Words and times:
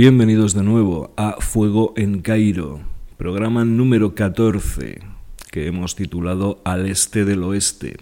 Bienvenidos 0.00 0.54
de 0.54 0.62
nuevo 0.62 1.12
a 1.16 1.38
Fuego 1.40 1.92
en 1.96 2.22
Cairo, 2.22 2.78
programa 3.16 3.64
número 3.64 4.14
14 4.14 5.00
que 5.50 5.66
hemos 5.66 5.96
titulado 5.96 6.62
Al 6.64 6.86
Este 6.86 7.24
del 7.24 7.42
Oeste, 7.42 7.96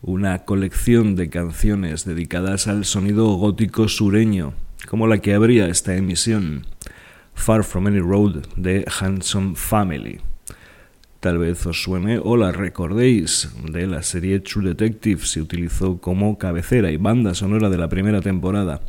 una 0.00 0.46
colección 0.46 1.14
de 1.14 1.28
canciones 1.28 2.06
dedicadas 2.06 2.66
al 2.66 2.86
sonido 2.86 3.26
gótico 3.34 3.88
sureño, 3.88 4.54
como 4.88 5.06
la 5.06 5.18
que 5.18 5.34
abría 5.34 5.66
esta 5.66 5.94
emisión, 5.94 6.64
Far 7.34 7.62
From 7.62 7.88
Any 7.88 8.00
Road 8.00 8.46
de 8.56 8.86
Handsome 8.98 9.52
Family. 9.54 10.18
Tal 11.20 11.36
vez 11.36 11.66
os 11.66 11.82
suene 11.82 12.20
o 12.24 12.38
la 12.38 12.52
recordéis 12.52 13.50
de 13.70 13.86
la 13.86 14.02
serie 14.02 14.40
True 14.40 14.64
Detective, 14.70 15.26
se 15.26 15.42
utilizó 15.42 15.98
como 15.98 16.38
cabecera 16.38 16.90
y 16.90 16.96
banda 16.96 17.34
sonora 17.34 17.68
de 17.68 17.76
la 17.76 17.90
primera 17.90 18.22
temporada 18.22 18.80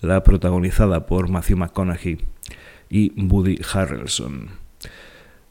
la 0.00 0.22
protagonizada 0.22 1.06
por 1.06 1.28
Matthew 1.28 1.56
McConaughey 1.58 2.18
y 2.88 3.12
Woody 3.20 3.58
Harrelson. 3.72 4.48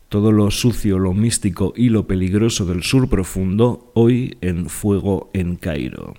Todo 0.10 0.32
lo 0.32 0.52
sucio, 0.52 1.00
lo 1.00 1.14
místico 1.14 1.74
y 1.76 1.90
lo 1.90 2.08
peligroso 2.08 2.66
del 2.66 2.84
sur 2.84 3.10
profundo 3.10 3.92
hoy 3.94 4.38
en 4.42 4.70
Fuego 4.70 5.30
en 5.34 5.58
Cairo. 5.58 6.14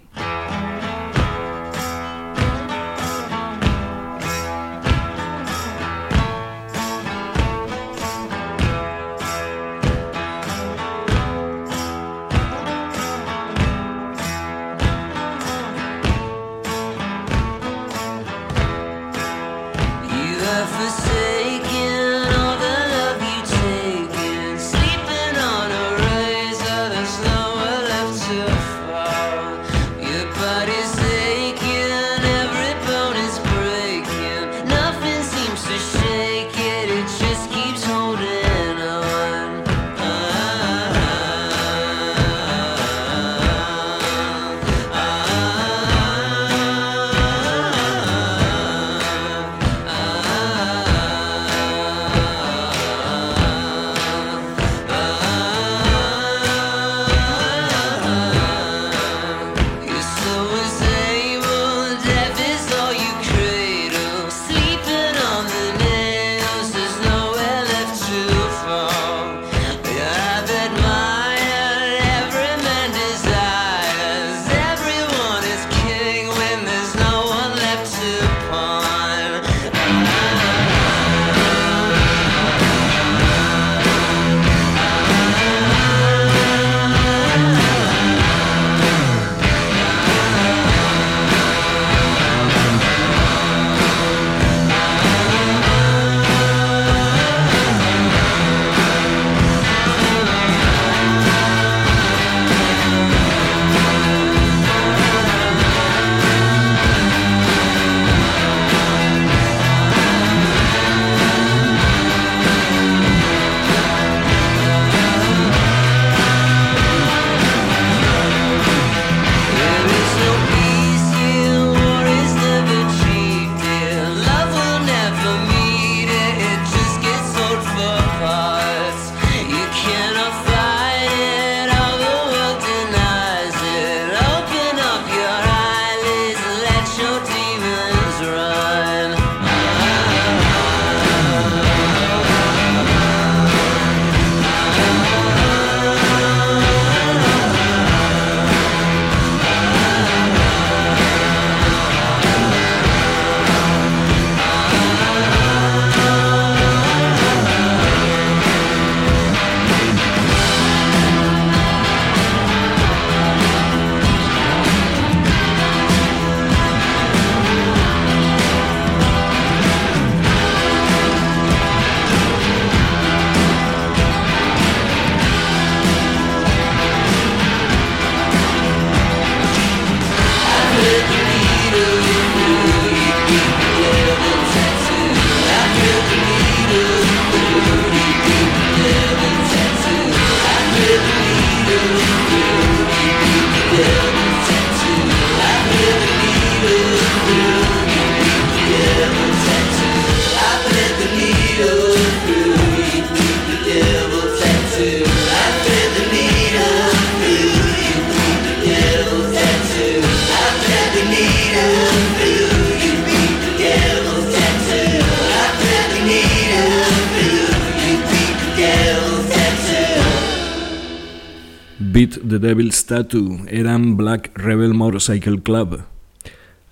Tattoo 222.98 223.38
eran 223.46 223.96
Black 223.96 224.32
Rebel 224.34 224.74
Motorcycle 224.74 225.40
Club, 225.40 225.82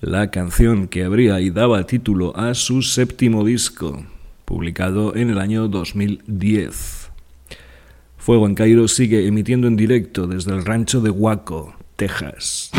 la 0.01 0.33
canción 0.33 0.89
que 0.89 1.05
abría 1.05 1.41
y 1.41 1.51
daba 1.51 1.87
título 1.87 2.37
a 2.37 2.55
su 2.55 2.83
séptimo 2.83 3.45
disco, 3.45 4.05
publicado 4.45 5.15
en 5.15 5.31
el 5.31 5.39
año 5.39 5.69
2010. 5.69 7.13
Fuego 8.17 8.49
en 8.49 8.57
Cairo 8.57 8.89
sigue 8.89 9.25
emitiendo 9.29 9.69
en 9.69 9.77
directo 9.77 10.27
desde 10.27 10.51
el 10.51 10.65
rancho 10.65 11.01
de 11.01 11.11
Waco, 11.11 11.77
Texas. 11.95 12.73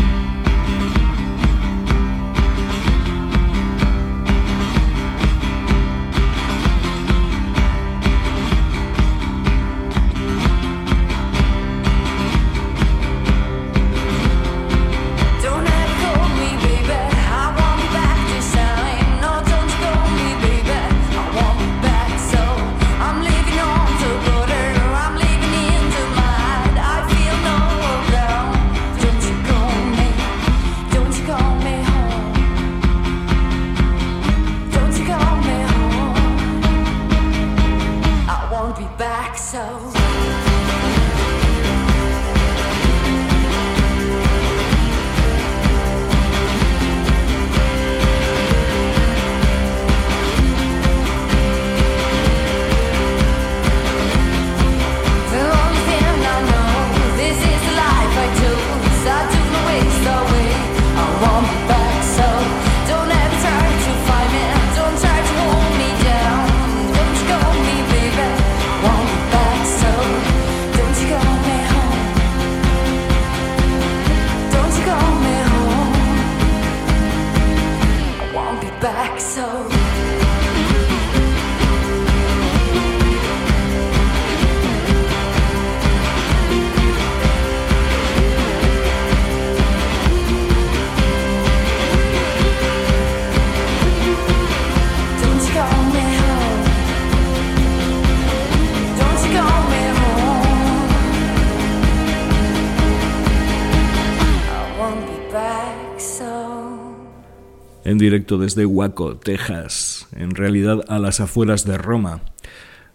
Desde 108.25 108.65
Waco, 108.65 109.17
Texas, 109.17 110.07
en 110.15 110.31
realidad 110.31 110.83
a 110.87 110.97
las 110.97 111.19
afueras 111.19 111.65
de 111.65 111.77
Roma, 111.77 112.21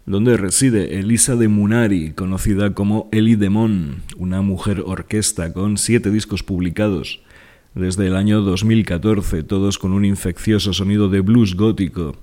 donde 0.04 0.36
reside 0.36 0.98
Elisa 0.98 1.36
de 1.36 1.46
Munari, 1.46 2.12
conocida 2.12 2.74
como 2.74 3.08
Eli 3.12 3.36
Demon, 3.36 4.02
una 4.16 4.42
mujer 4.42 4.82
orquesta 4.84 5.52
con 5.52 5.78
siete 5.78 6.10
discos 6.10 6.42
publicados 6.42 7.20
desde 7.74 8.08
el 8.08 8.16
año 8.16 8.40
2014, 8.40 9.44
todos 9.44 9.78
con 9.78 9.92
un 9.92 10.04
infeccioso 10.04 10.72
sonido 10.72 11.08
de 11.08 11.20
blues 11.20 11.54
gótico 11.54 12.16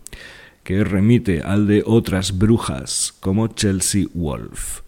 que 0.64 0.84
remite 0.84 1.42
al 1.42 1.68
de 1.68 1.84
otras 1.86 2.38
brujas 2.38 3.16
como 3.22 3.48
Chelsea 3.48 4.08
Wolf. 4.14 4.82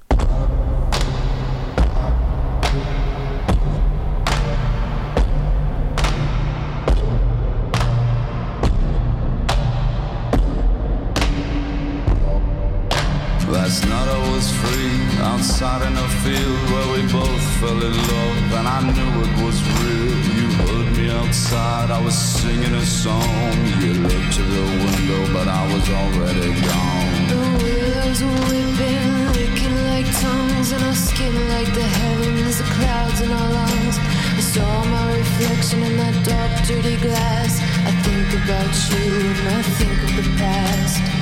Last 13.51 13.85
night 13.85 14.07
I 14.07 14.31
was 14.31 14.49
free 14.49 15.19
outside 15.19 15.81
in 15.85 15.97
a 15.97 16.07
field 16.23 16.61
where 16.71 16.87
we 16.95 17.01
both 17.11 17.43
fell 17.59 17.83
in 17.83 17.91
love, 17.91 18.47
and 18.57 18.65
I 18.65 18.79
knew 18.95 19.11
it 19.27 19.43
was 19.43 19.59
real. 19.83 20.15
You 20.39 20.47
heard 20.63 20.97
me 20.97 21.11
outside, 21.11 21.91
I 21.91 21.99
was 22.01 22.15
singing 22.15 22.73
a 22.73 22.85
song. 22.85 23.51
You 23.83 23.91
looked 24.07 24.33
to 24.39 24.43
the 24.55 24.63
window, 24.83 25.33
but 25.33 25.49
I 25.49 25.63
was 25.73 25.85
already 25.89 26.51
gone. 26.63 27.27
The 27.27 27.41
willows 27.63 28.23
were 28.23 28.41
whipping, 28.47 29.11
licking 29.35 29.77
like 29.91 30.07
tongues, 30.23 30.71
and 30.71 30.83
our 30.85 30.95
skin 30.95 31.35
like 31.49 31.73
the 31.73 31.87
heavens, 31.99 32.57
the 32.57 32.67
clouds 32.79 33.19
in 33.19 33.31
our 33.31 33.49
lungs. 33.51 33.97
I 33.99 34.39
saw 34.39 34.85
my 34.85 35.17
reflection 35.17 35.83
in 35.83 35.97
that 35.97 36.15
dark, 36.23 36.51
dirty 36.67 36.95
glass. 37.03 37.59
I 37.83 37.91
think 38.07 38.31
about 38.31 38.71
you 38.95 39.11
and 39.27 39.47
I 39.59 39.61
think 39.75 39.97
of 40.07 40.11
the 40.23 40.37
past. 40.39 41.20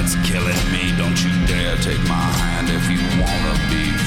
That's 0.00 0.14
killing 0.28 0.72
me. 0.72 0.96
Don't 0.96 1.22
you 1.22 1.30
dare 1.46 1.76
take 1.76 2.02
my 2.08 2.14
hand 2.14 2.68
if 2.70 2.90
you 2.90 3.00
wanna 3.20 3.54
be 3.68 3.99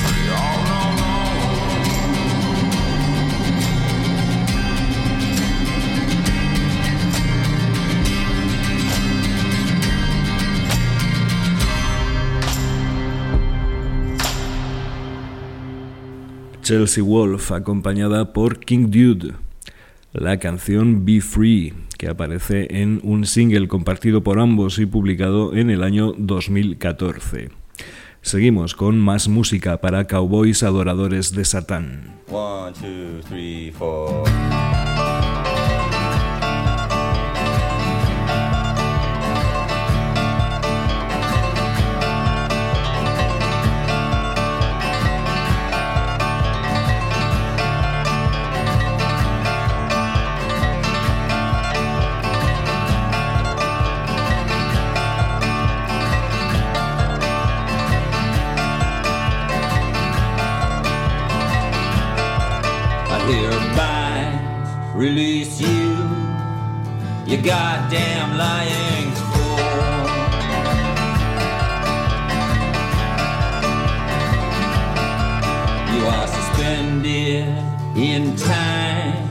Chelsea 16.64 17.04
Wolf, 17.04 17.52
acompañada 17.52 18.32
por 18.32 18.60
King 18.62 18.90
Dude. 18.90 19.34
La 20.14 20.40
canción 20.40 21.04
Be 21.04 21.20
Free, 21.20 21.74
que 21.98 22.08
aparece 22.08 22.82
en 22.82 23.02
un 23.04 23.26
single 23.26 23.68
compartido 23.68 24.24
por 24.24 24.40
ambos 24.40 24.80
y 24.80 24.86
publicado 24.86 25.54
en 25.54 25.70
el 25.70 25.84
año 25.84 26.14
2014. 26.18 27.50
Seguimos 28.22 28.76
con 28.76 28.98
más 28.98 29.28
música 29.28 29.82
para 29.82 30.08
cowboys 30.08 30.64
adoradores 30.64 31.36
de 31.36 31.44
Satán. 31.44 32.22
release 33.30 34.83
you 67.34 67.42
goddamn 67.42 68.38
lying 68.38 69.12
fool. 69.12 69.58
You 75.94 76.06
are 76.06 76.28
suspended 76.28 77.48
in 77.98 78.36
time, 78.36 79.28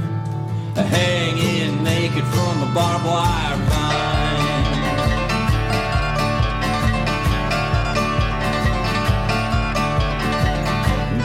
hanging 0.74 1.84
naked 1.84 2.24
from 2.24 2.62
a 2.62 2.74
barbed 2.74 3.04
wire 3.04 3.56
vine. 3.70 3.92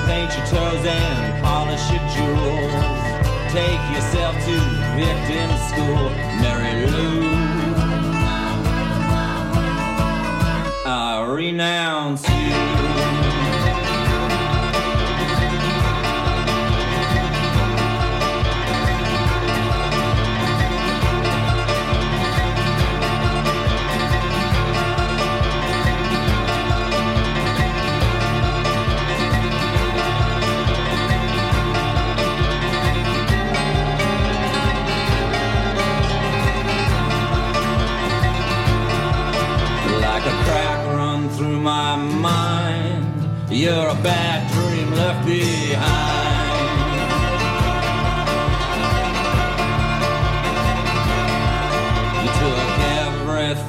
Paint 0.05 0.31
your 0.37 0.45
toes 0.45 0.85
and 0.85 1.43
polish 1.43 1.89
your 1.91 2.05
jewels 2.13 3.07
take 3.49 3.81
yourself 3.95 4.35
to 4.45 4.76
victim 4.97 5.49
school, 5.69 6.09
Mary 6.41 6.87
Lou. 6.87 7.21
I 10.85 11.23
renounce 11.29 12.36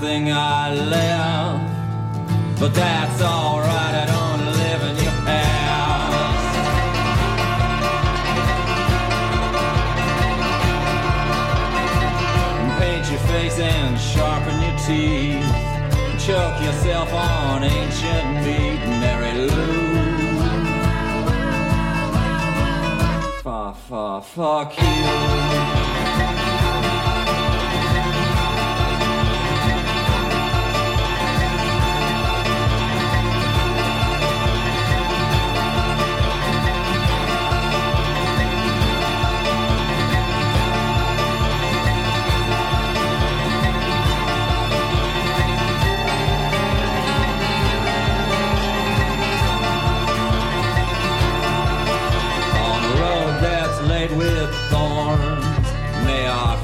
everything 0.00 0.32
I 0.32 0.74
left, 0.74 2.60
but 2.60 2.72
that's 2.72 3.20
alright. 3.20 3.94
I 3.94 4.06
don't 4.06 4.46
live 4.46 4.82
in 4.90 4.96
your 5.02 5.10
house. 5.26 6.44
Paint 12.78 13.10
your 13.10 13.20
face 13.26 13.58
and 13.58 13.98
sharpen 13.98 14.62
your 14.62 14.78
teeth 14.86 15.66
choke 16.24 16.60
yourself 16.62 17.12
on 17.12 17.64
ancient 17.64 18.44
meat, 18.44 18.80
Mary 19.00 19.32
Lou. 19.32 19.48
Fa, 23.42 23.74
fa, 23.88 24.20
fuck 24.22 24.78
you. 24.78 25.97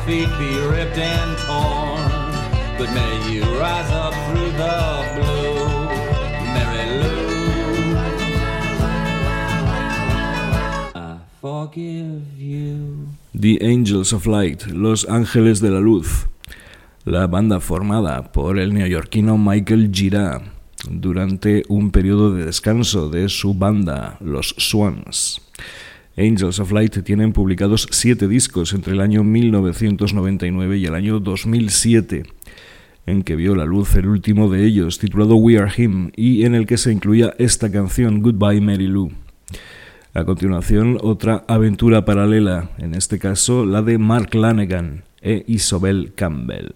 Feet 0.07 0.29
be 0.39 0.59
ripped 0.69 0.97
torn, 1.47 2.03
but 2.79 2.91
may 2.93 3.33
you 3.33 3.43
rise 3.59 3.91
up 3.91 4.15
through 4.29 4.53
the 4.53 4.75
blue. 5.15 5.35
The 13.35 13.59
Angels 13.61 14.12
of 14.12 14.27
Light, 14.27 14.67
Los 14.69 15.07
Ángeles 15.07 15.61
de 15.61 15.71
la 15.71 15.81
Luz, 15.81 16.27
la 17.05 17.27
banda 17.27 17.61
formada 17.61 18.33
por 18.33 18.59
el 18.59 18.73
neoyorquino 18.73 19.37
Michael 19.37 19.90
Gira 19.93 20.40
durante 20.88 21.64
un 21.69 21.90
periodo 21.90 22.33
de 22.33 22.47
descanso 22.47 23.11
de 23.11 23.29
su 23.29 23.53
banda, 23.53 24.17
los 24.21 24.55
Swans. 24.57 25.43
Angels 26.16 26.61
of 26.61 26.70
Light 26.70 27.03
tienen 27.03 27.33
publicados 27.33 27.88
siete 27.90 28.29
discos 28.29 28.72
entre 28.72 28.92
el 28.92 29.00
año 29.00 29.24
1999 29.24 30.79
y 30.79 30.87
el 30.87 30.94
año 30.94 31.18
2007, 31.18 32.22
en 33.07 33.22
que 33.24 33.35
vio 33.35 33.57
la 33.57 33.64
luz 33.64 33.96
el 33.96 34.07
último 34.07 34.48
de 34.48 34.64
ellos, 34.64 35.00
titulado 35.00 35.35
We 35.35 35.59
Are 35.59 35.72
Him, 35.77 36.12
y 36.14 36.44
en 36.44 36.55
el 36.55 36.66
que 36.66 36.79
se 36.79 36.92
incluía 36.92 37.35
esta 37.38 37.72
canción, 37.72 38.22
Goodbye 38.22 38.61
Mary 38.61 38.87
Lou. 38.87 39.11
A 40.14 40.24
continuación, 40.24 40.98
otra 41.03 41.44
aventura 41.48 42.05
paralela, 42.05 42.70
en 42.79 42.94
este 42.94 43.18
caso 43.18 43.66
la 43.66 43.83
de 43.83 43.98
Mark 43.98 44.35
Lanegan 44.37 45.03
e 45.20 45.44
Isobel 45.48 46.12
Campbell. 46.14 46.70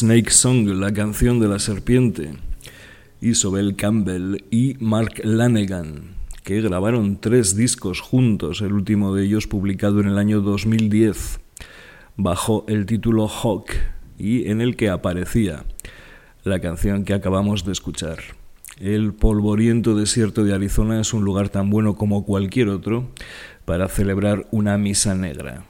Snake 0.00 0.30
Song, 0.30 0.66
la 0.66 0.94
canción 0.94 1.40
de 1.40 1.48
la 1.48 1.58
serpiente. 1.58 2.30
Isobel 3.20 3.76
Campbell 3.76 4.44
y 4.50 4.78
Mark 4.80 5.20
Lanegan, 5.22 6.14
que 6.42 6.62
grabaron 6.62 7.20
tres 7.20 7.54
discos 7.54 8.00
juntos, 8.00 8.62
el 8.62 8.72
último 8.72 9.14
de 9.14 9.26
ellos 9.26 9.46
publicado 9.46 10.00
en 10.00 10.06
el 10.06 10.16
año 10.16 10.40
2010, 10.40 11.40
bajo 12.16 12.64
el 12.66 12.86
título 12.86 13.28
Hawk, 13.28 13.72
y 14.16 14.48
en 14.48 14.62
el 14.62 14.74
que 14.74 14.88
aparecía 14.88 15.66
la 16.44 16.60
canción 16.60 17.04
que 17.04 17.12
acabamos 17.12 17.66
de 17.66 17.72
escuchar. 17.72 18.20
El 18.80 19.12
polvoriento 19.12 19.94
desierto 19.94 20.44
de 20.44 20.54
Arizona 20.54 20.98
es 21.02 21.12
un 21.12 21.26
lugar 21.26 21.50
tan 21.50 21.68
bueno 21.68 21.96
como 21.96 22.24
cualquier 22.24 22.70
otro 22.70 23.10
para 23.66 23.86
celebrar 23.86 24.46
una 24.50 24.78
misa 24.78 25.14
negra. 25.14 25.66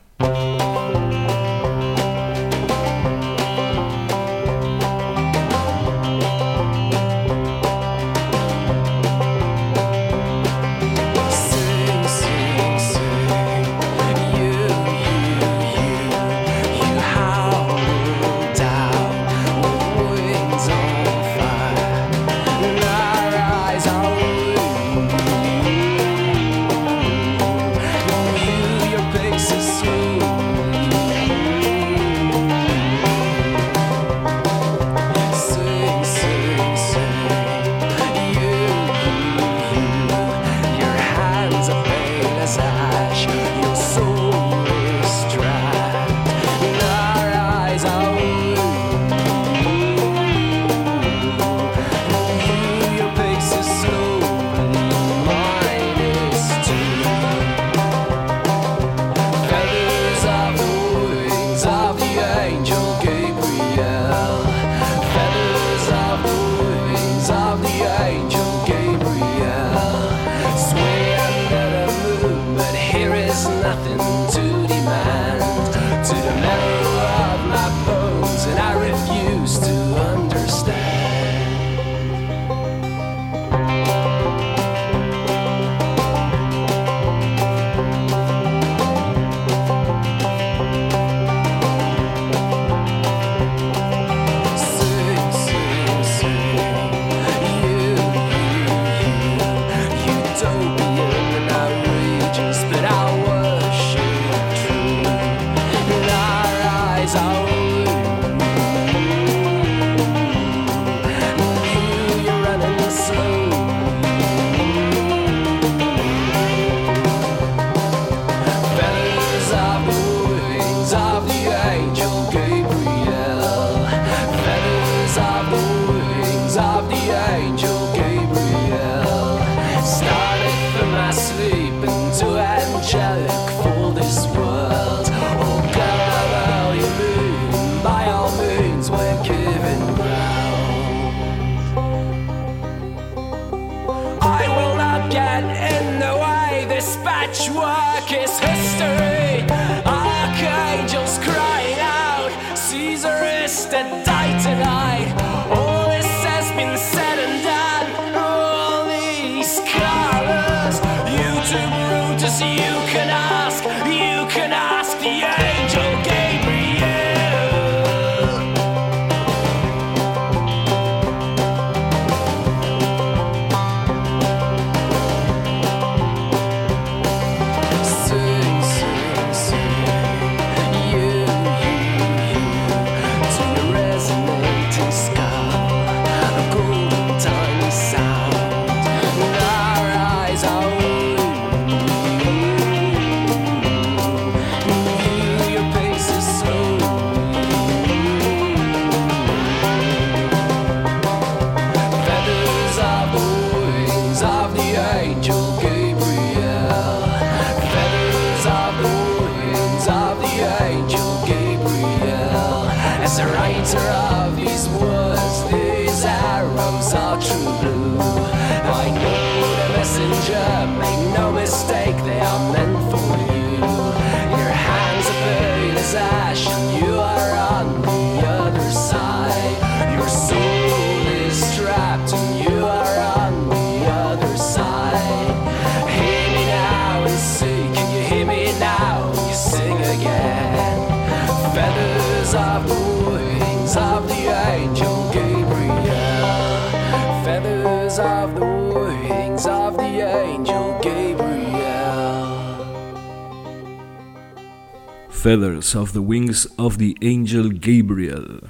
Feathers 255.22 255.74
of 255.74 255.92
the 255.92 255.98
Wings 255.98 256.48
of 256.56 256.78
the 256.78 256.94
Angel 257.02 257.50
Gabriel, 257.50 258.48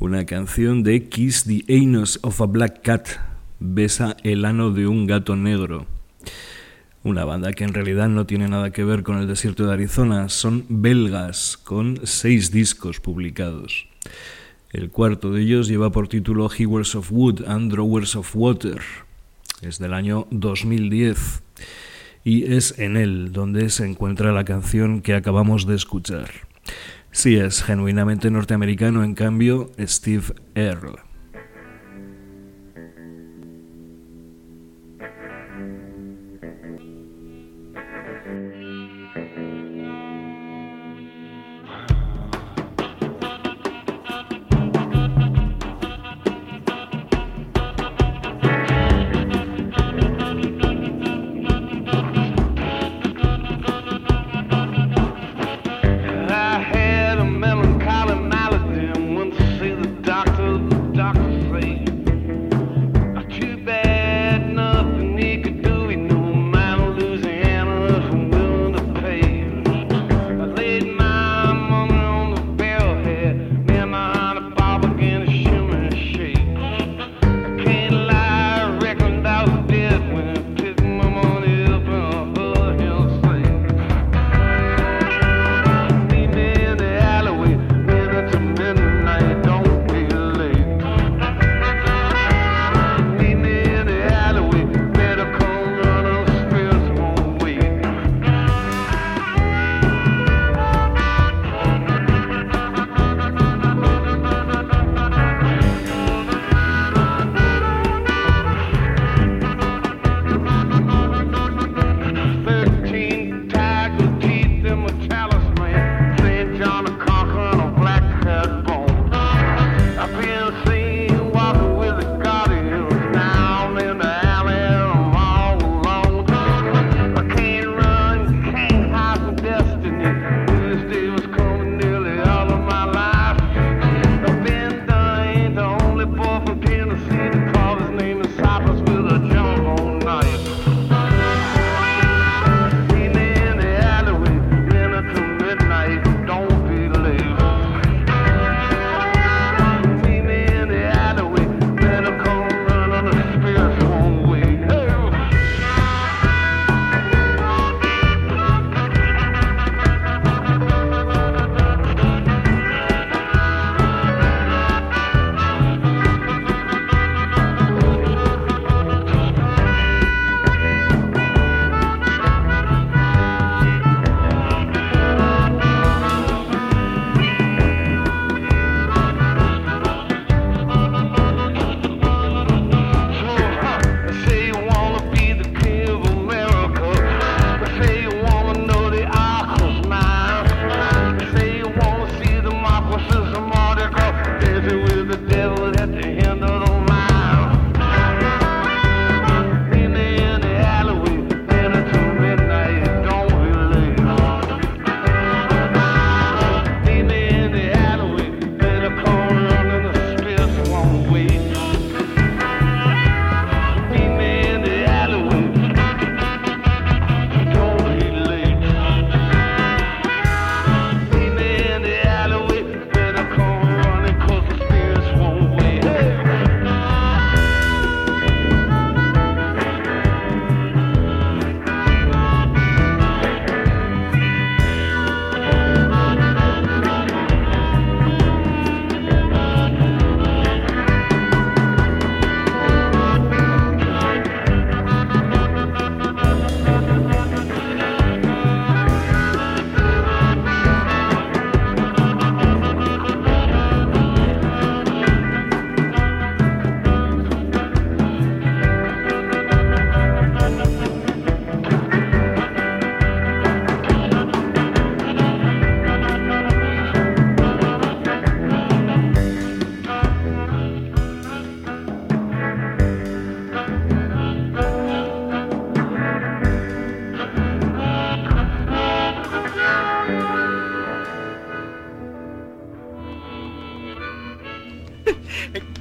una 0.00 0.26
canción 0.26 0.82
de 0.82 1.08
Kiss 1.08 1.44
the 1.44 1.64
Anus 1.68 2.18
of 2.22 2.40
a 2.40 2.46
Black 2.46 2.82
Cat, 2.82 3.06
Besa 3.60 4.16
el 4.24 4.44
ano 4.44 4.72
de 4.72 4.88
un 4.88 5.06
gato 5.06 5.36
negro. 5.36 5.86
Una 7.04 7.24
banda 7.24 7.52
que 7.52 7.62
en 7.62 7.74
realidad 7.74 8.08
no 8.08 8.26
tiene 8.26 8.48
nada 8.48 8.72
que 8.72 8.82
ver 8.82 9.04
con 9.04 9.18
el 9.18 9.28
desierto 9.28 9.66
de 9.68 9.74
Arizona, 9.74 10.28
son 10.28 10.64
belgas, 10.68 11.56
con 11.56 12.00
seis 12.02 12.50
discos 12.50 12.98
publicados. 12.98 13.86
El 14.72 14.90
cuarto 14.90 15.30
de 15.30 15.42
ellos 15.42 15.68
lleva 15.68 15.92
por 15.92 16.08
título 16.08 16.48
Hewers 16.48 16.96
of 16.96 17.12
Wood 17.12 17.44
and 17.46 17.70
Drawers 17.70 18.16
of 18.16 18.34
Water. 18.34 18.80
Es 19.62 19.78
del 19.78 19.94
año 19.94 20.26
2010 20.32 21.44
y 22.24 22.52
es 22.52 22.78
en 22.78 22.96
él 22.96 23.32
donde 23.32 23.70
se 23.70 23.86
encuentra 23.86 24.32
la 24.32 24.44
canción 24.44 25.00
que 25.00 25.14
acabamos 25.14 25.66
de 25.66 25.76
escuchar. 25.76 26.28
Si 27.10 27.36
es 27.36 27.62
genuinamente 27.62 28.30
norteamericano, 28.30 29.02
en 29.02 29.14
cambio, 29.14 29.70
Steve 29.78 30.34
Earle. 30.54 31.07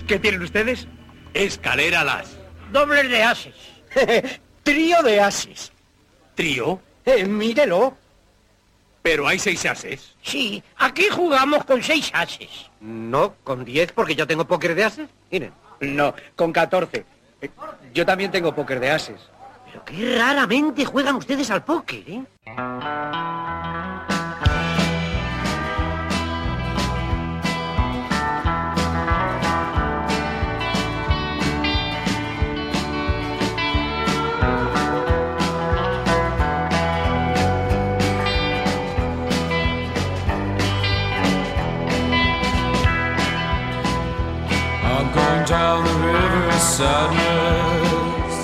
¿Qué 0.07 0.19
tienen 0.19 0.41
ustedes? 0.41 0.87
Escalera 1.33 2.03
las. 2.03 2.37
Dobles 2.71 3.09
de 3.09 3.23
ases. 3.23 3.53
Trío 4.63 5.01
de 5.03 5.19
ases. 5.21 5.71
¿Trío? 6.35 6.79
Eh, 7.05 7.25
mírelo. 7.25 7.95
Pero 9.01 9.27
hay 9.27 9.39
seis 9.39 9.65
ases. 9.65 10.15
Sí, 10.21 10.61
aquí 10.77 11.05
jugamos 11.11 11.63
con 11.65 11.81
seis 11.81 12.09
ases. 12.13 12.49
No, 12.81 13.35
con 13.43 13.63
diez 13.63 13.91
porque 13.91 14.15
yo 14.15 14.27
tengo 14.27 14.45
póker 14.45 14.75
de 14.75 14.83
ases. 14.83 15.09
Miren. 15.31 15.51
No, 15.79 16.13
con 16.35 16.51
14. 16.51 17.05
Eh, 17.41 17.49
Yo 17.93 18.05
también 18.05 18.31
tengo 18.31 18.53
póker 18.55 18.79
de 18.79 18.89
ases. 18.91 19.19
Pero 19.65 19.85
qué 19.85 20.17
raramente 20.17 20.83
juegan 20.85 21.15
ustedes 21.15 21.51
al 21.51 21.63
póker, 21.63 22.03
¿eh? 22.07 22.23
Sadness. 46.77 48.37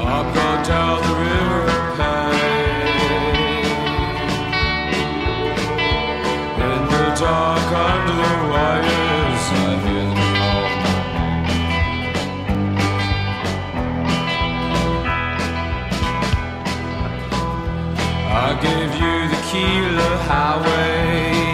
I'll 0.00 0.28
go 0.38 0.48
down 0.64 0.96
the 1.08 1.14
river 1.24 1.62
of 1.76 1.84
pain. 1.98 3.66
In 6.66 6.80
the 6.92 7.04
dark 7.20 7.70
under 7.88 8.16
the 8.16 8.32
wires, 8.52 9.44
I 9.52 9.68
hear 9.84 10.04
them 10.08 10.24
call. 10.38 10.68
I 18.42 18.48
gave 18.66 18.90
you 19.02 19.14
the 19.34 19.40
key 19.50 19.72
to 19.84 19.92
the 20.00 20.12
highway 20.30 21.44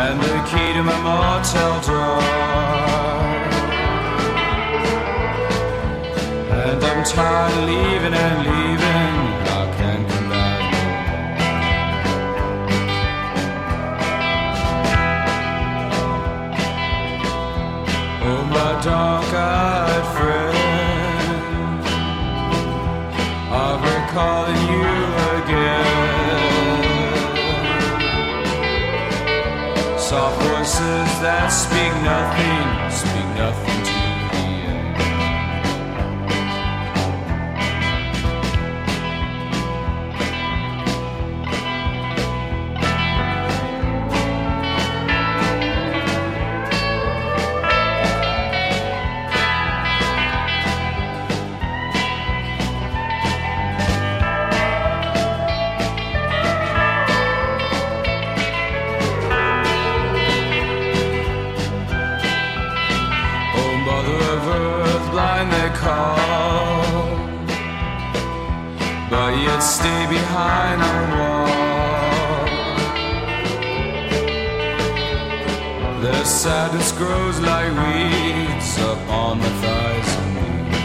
and 0.00 0.16
the 0.22 0.36
key 0.48 0.68
to 0.72 0.82
my 0.82 0.96
motel 1.02 1.74
door. 1.82 2.07
I'm 6.98 7.04
tired 7.04 7.52
of 7.52 7.62
leaving 7.68 8.12
and 8.12 8.38
leaving. 8.42 9.14
I 9.46 9.64
can't 9.78 10.04
come 10.10 10.28
back. 10.30 10.60
Oh, 18.24 18.42
my 18.50 18.72
dark-eyed 18.82 20.06
friend, 20.16 20.58
I'm 23.54 23.78
recalling 23.94 24.62
you 24.74 24.90
again. 25.38 25.78
Soft 30.00 30.36
voices 30.42 31.10
that 31.22 31.48
speak 31.48 31.94
nothing, 32.02 32.66
speak 32.90 33.28
nothing 33.36 33.87
earth, 64.30 65.10
blind 65.10 65.52
they 65.52 65.70
call, 65.78 66.82
but 69.08 69.30
yet 69.38 69.60
stay 69.60 70.06
behind 70.08 70.82
the 70.82 71.16
wall. 71.16 71.48
Their 76.02 76.24
sadness 76.24 76.92
grows 76.92 77.40
like 77.40 77.70
weeds 77.72 78.78
upon 78.78 79.40
the 79.40 79.50
thighs 79.62 80.10
and 80.20 80.34
knees. 80.34 80.78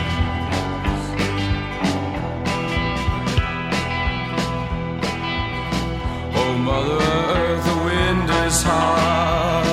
Oh, 6.36 6.53
mother 6.58 6.99
earth, 7.36 7.63
the 7.65 7.77
wind 7.84 8.29
is 8.47 8.63
hard. 8.63 9.72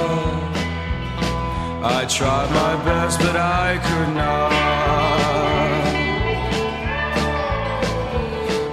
I 1.83 2.05
tried 2.05 2.51
my 2.51 2.85
best, 2.85 3.19
but 3.21 3.37
I 3.37 3.79
could 3.79 4.15
not. 4.15 4.53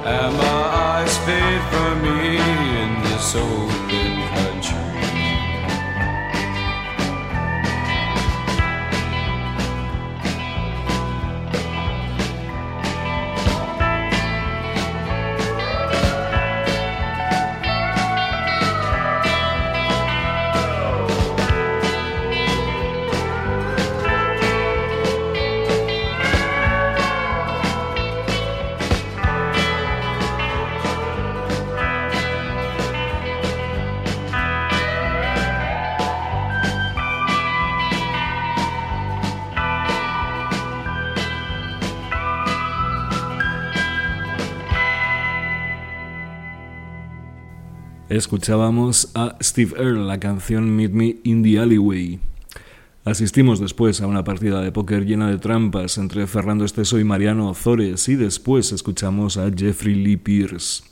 And 0.05 0.35
my 0.35 0.63
eyes 0.89 1.17
fade 1.19 1.63
from 1.71 2.01
me 2.01 2.37
in 2.37 3.03
this 3.03 3.33
open 3.35 3.86
Escuchábamos 48.17 49.11
a 49.13 49.37
Steve 49.43 49.75
Earle, 49.77 50.05
la 50.05 50.19
canción 50.19 50.75
Meet 50.75 50.91
Me 50.91 51.17
in 51.23 51.43
the 51.43 51.59
Alleyway. 51.59 52.19
Asistimos 53.05 53.59
después 53.59 54.01
a 54.01 54.07
una 54.07 54.23
partida 54.23 54.59
de 54.61 54.71
póker 54.71 55.05
llena 55.05 55.29
de 55.29 55.37
trampas 55.37 55.99
entre 55.99 56.25
Fernando 56.25 56.65
Esteso 56.65 56.99
y 56.99 57.03
Mariano 57.03 57.51
Ozores 57.51 58.09
y 58.09 58.15
después 58.15 58.71
escuchamos 58.71 59.37
a 59.37 59.51
Jeffrey 59.55 59.93
Lee 59.93 60.17
Pierce. 60.17 60.83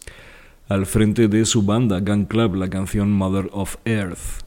Al 0.70 0.86
frente 0.86 1.28
de 1.28 1.46
su 1.46 1.64
banda 1.64 2.00
Gun 2.00 2.26
Club, 2.26 2.58
la 2.58 2.70
canción 2.70 3.12
Mother 3.12 3.50
of 3.52 3.78
Earth. 3.86 4.46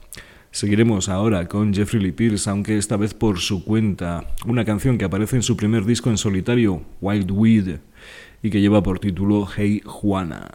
Seguiremos 0.52 1.08
ahora 1.08 1.48
con 1.48 1.74
Jeffrey 1.74 2.00
Lee 2.00 2.12
Pierce, 2.12 2.48
aunque 2.48 2.78
esta 2.78 2.96
vez 2.96 3.12
por 3.12 3.40
su 3.40 3.64
cuenta, 3.64 4.24
una 4.46 4.64
canción 4.64 4.98
que 4.98 5.04
aparece 5.04 5.34
en 5.34 5.42
su 5.42 5.56
primer 5.56 5.84
disco 5.84 6.10
en 6.10 6.16
solitario, 6.16 6.82
Wild 7.00 7.32
Weed, 7.32 7.78
y 8.40 8.50
que 8.50 8.60
lleva 8.60 8.84
por 8.84 9.00
título 9.00 9.48
Hey 9.56 9.82
Juana. 9.84 10.48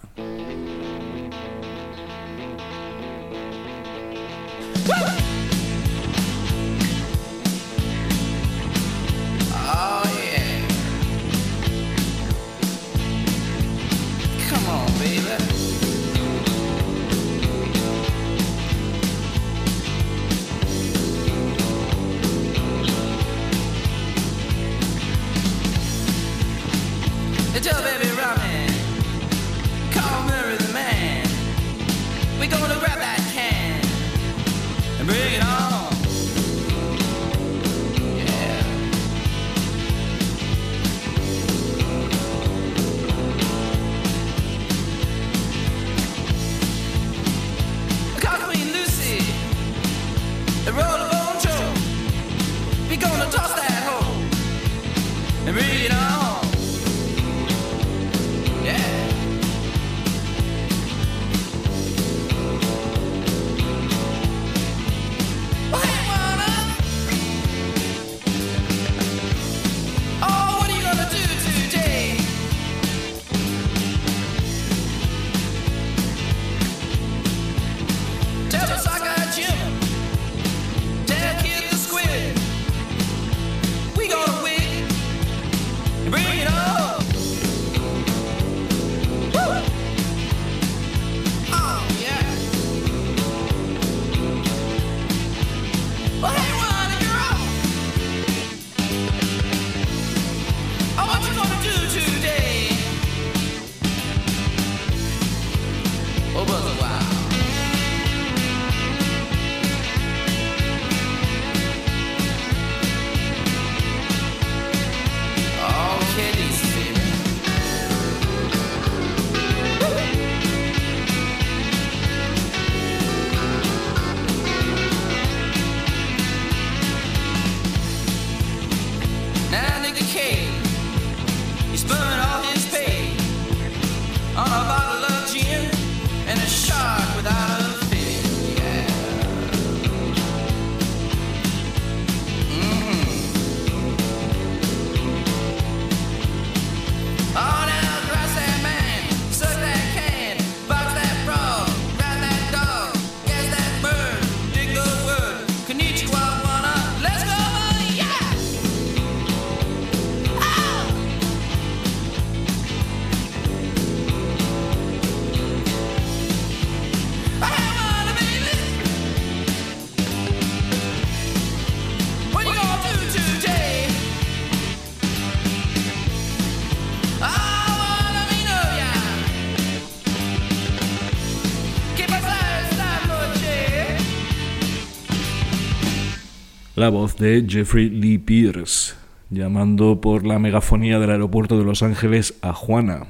La 186.84 186.90
voz 186.90 187.16
de 187.16 187.46
Jeffrey 187.48 187.90
Lee 187.90 188.18
Pierce, 188.18 188.96
llamando 189.30 190.02
por 190.02 190.28
la 190.28 190.38
megafonía 190.38 191.00
del 191.00 191.12
aeropuerto 191.12 191.58
de 191.58 191.64
Los 191.64 191.82
Ángeles 191.82 192.34
a 192.42 192.52
Juana, 192.52 193.08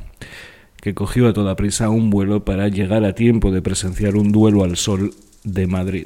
que 0.79 0.93
cogió 0.93 1.27
a 1.27 1.33
toda 1.33 1.55
prisa 1.55 1.89
un 1.89 2.11
vuelo 2.11 2.45
para 2.45 2.67
llegar 2.67 3.03
a 3.03 3.15
tiempo 3.15 3.49
de 3.49 3.63
presenciar 3.63 4.15
un 4.15 4.31
duelo 4.31 4.63
al 4.63 4.77
sol 4.77 5.15
de 5.43 5.65
Madrid. 5.65 6.05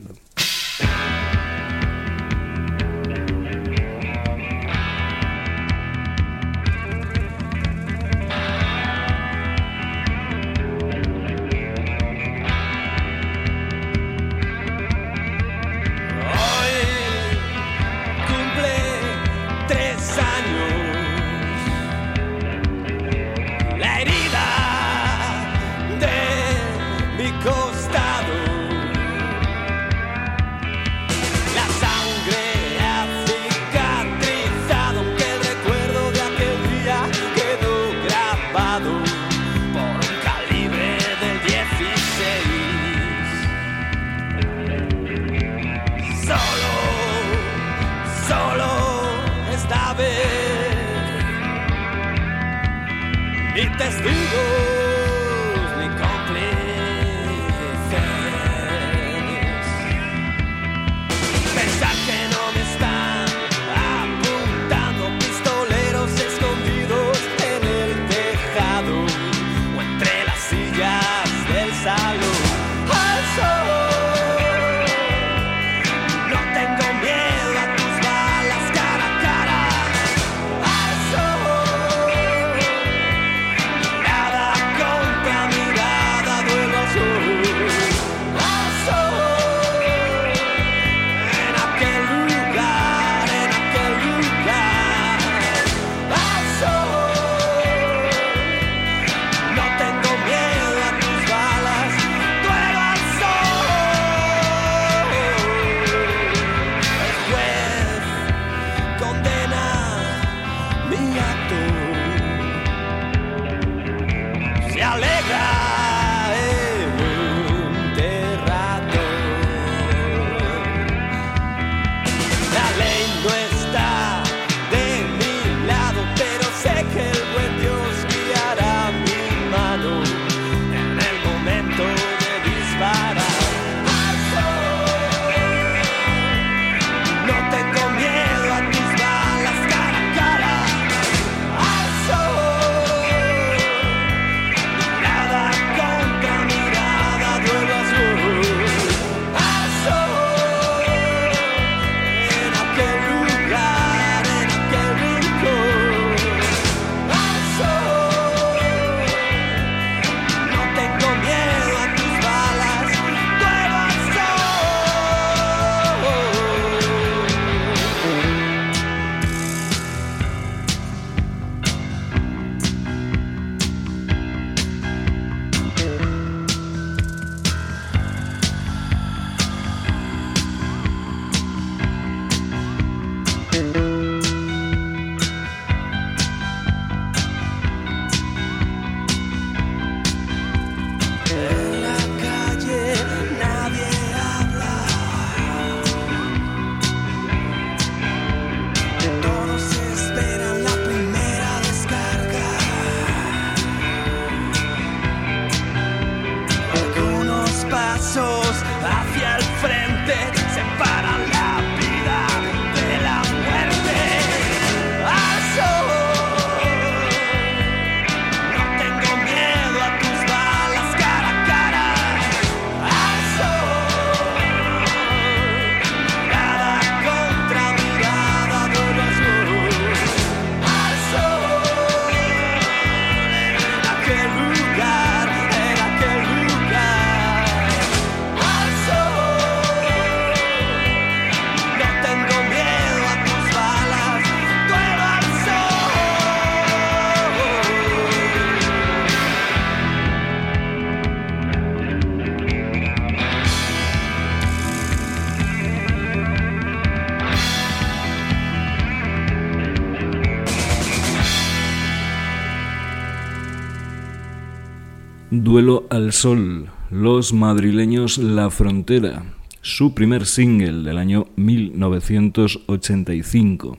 Duelo 265.29 265.85
al 265.89 266.13
Sol, 266.13 266.69
Los 266.89 267.33
Madrileños 267.33 268.17
La 268.17 268.49
Frontera, 268.49 269.25
su 269.61 269.93
primer 269.93 270.25
single 270.25 270.83
del 270.83 270.97
año 270.97 271.27
1985. 271.35 273.77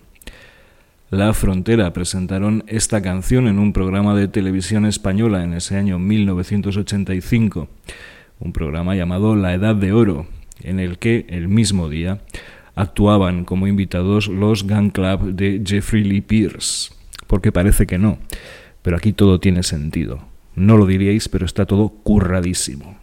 La 1.09 1.33
Frontera 1.33 1.95
presentaron 1.95 2.65
esta 2.67 3.01
canción 3.01 3.49
en 3.49 3.59
un 3.59 3.73
programa 3.73 4.15
de 4.15 4.29
televisión 4.29 4.85
española 4.85 5.43
en 5.43 5.55
ese 5.55 5.79
año 5.79 5.99
1985, 5.99 7.67
un 8.41 8.53
programa 8.53 8.95
llamado 8.95 9.35
La 9.35 9.55
Edad 9.55 9.75
de 9.75 9.93
Oro, 9.93 10.27
en 10.63 10.81
el 10.81 10.99
que 10.99 11.25
el 11.31 11.49
mismo 11.49 11.89
día 11.89 12.21
actuaban 12.75 13.47
como 13.47 13.67
invitados 13.67 14.29
los 14.29 14.65
Gun 14.65 14.91
Club 14.91 15.33
de 15.33 15.63
Jeffrey 15.65 16.05
Lee 16.05 16.21
Pierce, 16.21 16.93
porque 17.27 17.53
parece 17.53 17.87
que 17.87 17.97
no, 17.97 18.19
pero 18.83 18.99
aquí 18.99 19.15
todo 19.15 19.41
tiene 19.41 19.63
sentido. 19.63 20.29
No 20.59 20.77
lo 20.77 20.87
diríais, 20.87 21.29
pero 21.29 21.47
está 21.47 21.67
todo 21.67 21.89
curradísimo. 21.89 22.99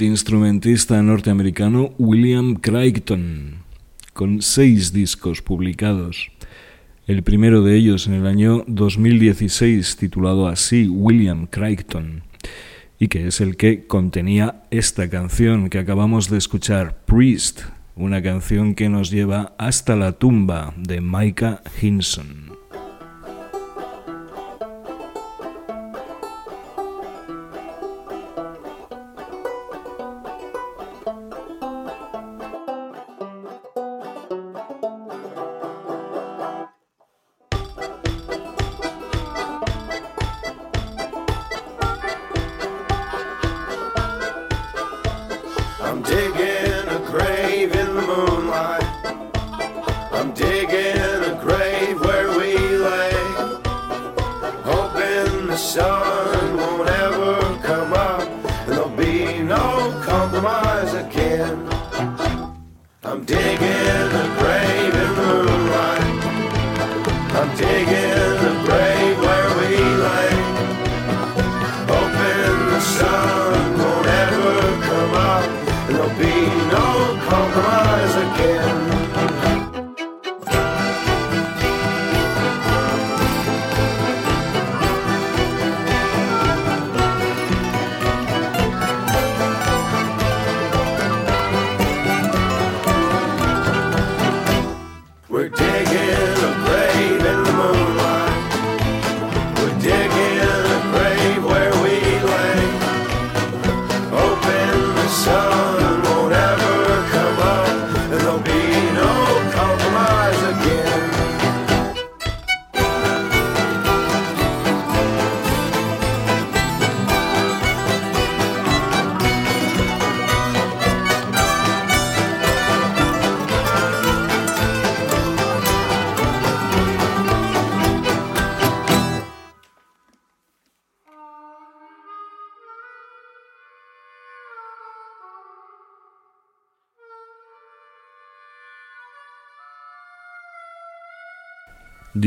multiinstrumentista 0.00 1.02
norteamericano 1.02 1.92
William 1.98 2.54
Crichton, 2.54 3.56
con 4.14 4.40
seis 4.40 4.94
discos 4.94 5.42
publicados. 5.42 6.30
El 7.06 7.22
primero 7.22 7.62
de 7.62 7.76
ellos 7.76 8.06
en 8.06 8.14
el 8.14 8.26
año 8.26 8.64
2016, 8.66 9.96
titulado 9.96 10.48
así 10.48 10.88
William 10.88 11.46
Crichton, 11.46 12.22
y 12.98 13.08
que 13.08 13.26
es 13.26 13.42
el 13.42 13.58
que 13.58 13.86
contenía 13.86 14.62
esta 14.70 15.10
canción 15.10 15.68
que 15.68 15.78
acabamos 15.78 16.30
de 16.30 16.38
escuchar, 16.38 17.04
Priest, 17.04 17.60
una 17.94 18.22
canción 18.22 18.74
que 18.74 18.88
nos 18.88 19.10
lleva 19.10 19.54
hasta 19.58 19.96
la 19.96 20.12
tumba 20.12 20.72
de 20.78 21.02
Micah 21.02 21.62
Hinson. 21.82 22.39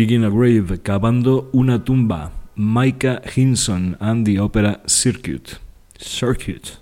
Digging 0.03 0.25
a 0.25 0.29
Grave, 0.29 0.81
cavando 0.81 1.49
una 1.53 1.85
tumba. 1.85 2.33
Micah 2.57 3.21
Hinson 3.33 3.95
and 4.01 4.25
the 4.25 4.37
Opera 4.37 4.81
Circuit. 4.85 5.61
Circuit. 5.97 6.79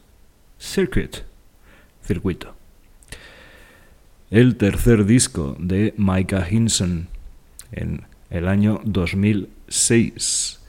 Circuit. 0.58 1.24
Circuito. 2.04 2.56
El 4.32 4.56
tercer 4.56 5.06
disco 5.06 5.56
de 5.60 5.94
Micah 5.98 6.48
Hinson 6.50 7.10
en 7.72 8.08
el 8.32 8.48
año 8.48 8.82
2006. 8.86 10.60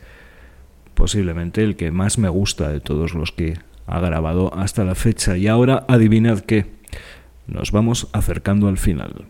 Posiblemente 0.93 1.65
el 1.65 1.77
que 1.77 1.91
más 1.91 2.19
me 2.19 2.29
gusta 2.29 2.69
de 2.69 2.81
todos 2.81 3.15
los 3.15 3.33
que 3.33 3.57
ha 3.87 3.99
grabado 3.99 4.55
hasta 4.55 4.85
la 4.85 4.95
fecha. 4.95 5.39
Y 5.39 5.47
ahora 5.47 5.87
adivinad 5.89 6.41
qué. 6.41 6.67
Nos 7.47 7.73
vamos 7.73 8.09
acercando 8.13 8.69
al 8.69 8.77
final. 8.77 9.25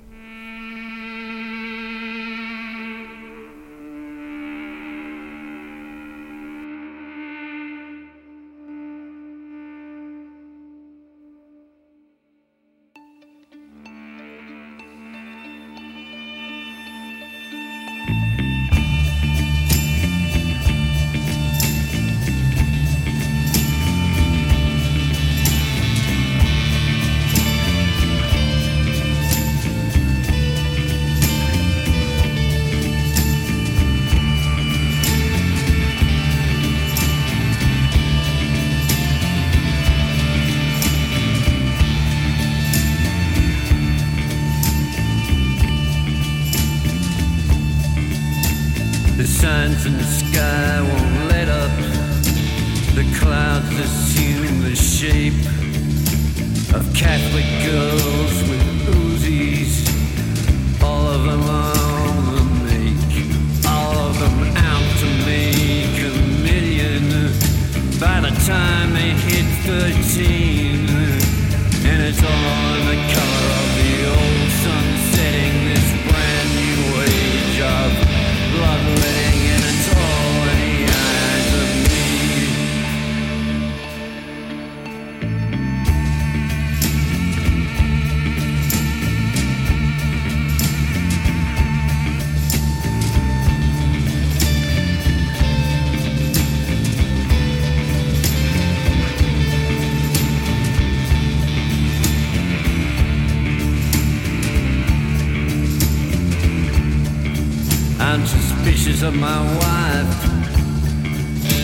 Suspicious 108.82 109.02
of 109.02 109.14
my 109.14 109.40
wife. 109.58 110.12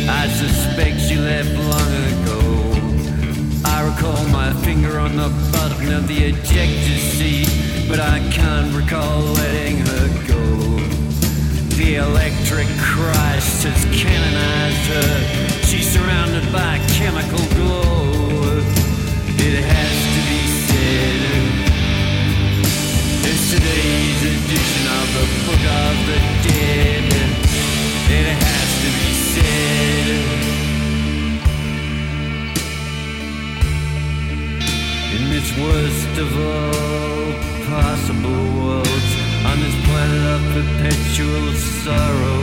I 0.08 0.28
suspect 0.28 1.00
she 1.00 1.16
left 1.16 1.52
long 1.52 1.92
ago. 2.14 2.40
I 3.64 3.82
recall 3.90 4.24
my 4.28 4.52
finger 4.62 5.00
on 5.00 5.16
the 5.16 5.28
button 5.52 5.92
of 5.94 6.06
the 6.06 6.26
ejector 6.26 6.98
seat, 7.16 7.48
but 7.88 7.98
I 7.98 8.20
can't 8.30 8.72
recall 8.72 9.20
letting 9.34 9.78
her 9.78 10.06
go. 10.28 10.44
The 11.74 11.96
electric 11.96 12.68
Christ 12.78 13.64
has 13.64 13.84
canonized 13.86 14.86
her. 14.94 15.64
She's 15.66 15.90
surrounded 15.90 16.52
by 16.52 16.78
chemical 16.98 17.44
glow. 17.56 18.62
It 19.38 19.64
has 19.64 19.94
to 20.14 20.20
be 20.30 20.40
said. 20.66 20.78
Today's 23.48 23.97
edition 24.28 24.84
of 25.00 25.06
the 25.16 25.26
Book 25.46 25.64
of 25.84 25.94
the 26.08 26.18
Dead. 26.44 27.08
It 28.18 28.26
has 28.44 28.68
to 28.82 28.90
be 29.00 29.12
said. 29.32 30.06
In 35.16 35.22
this 35.34 35.48
worst 35.64 36.14
of 36.24 36.30
all 36.50 37.26
possible 37.72 38.44
worlds, 38.60 39.10
on 39.48 39.56
this 39.64 39.76
planet 39.86 40.24
of 40.34 40.40
perpetual 40.56 41.46
sorrow, 41.84 42.42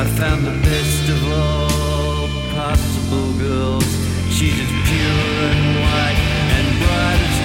I 0.00 0.04
found 0.20 0.40
the 0.46 0.56
best 0.70 1.04
of 1.14 1.20
all 1.38 2.28
possible 2.54 3.30
girls. 3.46 3.90
She's 4.30 4.58
as 4.64 4.72
pure 4.88 5.34
and 5.52 5.64
white 5.84 6.20
and 6.56 6.66
bright 6.82 7.20
as 7.28 7.37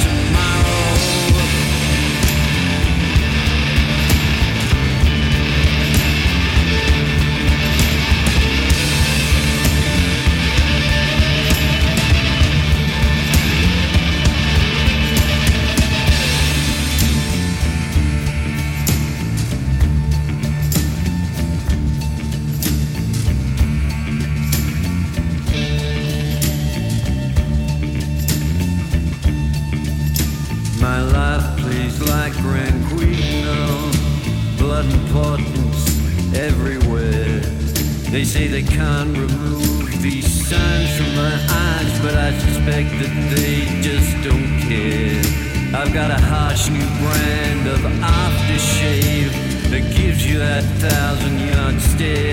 say 38.33 38.47
they 38.47 38.63
can't 38.63 39.15
remove 39.15 40.01
these 40.01 40.25
signs 40.49 40.89
from 40.97 41.13
my 41.15 41.35
eyes, 41.67 41.93
but 42.01 42.15
I 42.15 42.35
suspect 42.39 42.89
that 43.01 43.13
they 43.35 43.57
just 43.87 44.11
don't 44.27 44.57
care. 44.67 45.21
I've 45.79 45.93
got 45.93 46.09
a 46.09 46.19
harsh 46.19 46.67
new 46.69 46.89
brand 47.01 47.67
of 47.67 47.81
aftershave 48.01 49.33
that 49.69 49.83
gives 49.95 50.25
you 50.25 50.39
that 50.39 50.63
thousand 50.81 51.37
yard 51.47 51.79
stare. 51.79 52.32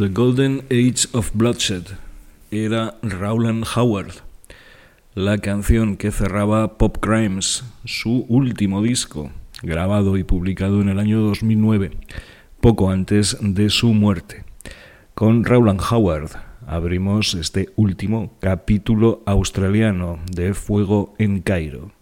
The 0.00 0.08
Golden 0.08 0.62
Age 0.70 1.08
of 1.12 1.30
Bloodshed 1.34 1.82
era 2.50 2.94
Rowland 3.02 3.66
Howard, 3.76 4.22
la 5.14 5.36
canción 5.36 5.98
que 5.98 6.10
cerraba 6.10 6.78
Pop 6.78 6.96
Crimes, 7.02 7.64
su 7.84 8.24
último 8.30 8.80
disco, 8.80 9.30
grabado 9.62 10.16
y 10.16 10.24
publicado 10.24 10.80
en 10.80 10.88
el 10.88 11.00
año 11.00 11.20
2009. 11.20 11.90
poco 12.62 12.88
antes 12.88 13.36
de 13.42 13.68
su 13.68 13.92
muerte. 13.92 14.44
Con 15.14 15.44
Rowland 15.44 15.82
Howard 15.90 16.30
abrimos 16.66 17.34
este 17.34 17.68
último 17.76 18.38
capítulo 18.40 19.22
australiano 19.26 20.18
de 20.32 20.54
Fuego 20.54 21.14
en 21.18 21.42
Cairo. 21.42 21.92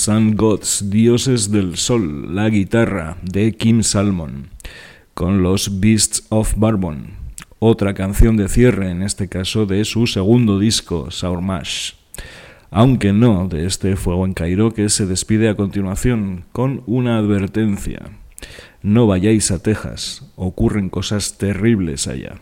Sun 0.00 0.34
Gods, 0.34 0.88
Dioses 0.88 1.50
del 1.50 1.76
Sol, 1.76 2.34
la 2.34 2.48
guitarra 2.48 3.18
de 3.22 3.52
Kim 3.52 3.82
Salmon, 3.82 4.48
con 5.12 5.42
los 5.42 5.78
Beasts 5.78 6.24
of 6.30 6.54
Barbon, 6.56 7.10
otra 7.58 7.92
canción 7.92 8.38
de 8.38 8.48
cierre, 8.48 8.88
en 8.88 9.02
este 9.02 9.28
caso 9.28 9.66
de 9.66 9.84
su 9.84 10.06
segundo 10.06 10.58
disco, 10.58 11.10
Saurmash. 11.10 11.92
Aunque 12.70 13.12
no 13.12 13.46
de 13.46 13.66
este 13.66 13.94
Fuego 13.96 14.24
en 14.24 14.32
Cairo 14.32 14.72
que 14.72 14.88
se 14.88 15.04
despide 15.04 15.50
a 15.50 15.54
continuación 15.54 16.46
con 16.52 16.82
una 16.86 17.18
advertencia. 17.18 18.00
No 18.82 19.06
vayáis 19.06 19.50
a 19.50 19.62
Texas, 19.62 20.24
ocurren 20.34 20.88
cosas 20.88 21.36
terribles 21.36 22.06
allá. 22.06 22.36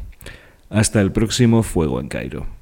Hasta 0.70 1.00
el 1.00 1.10
próximo 1.10 1.64
Fuego 1.64 1.98
en 1.98 2.06
Cairo. 2.06 2.57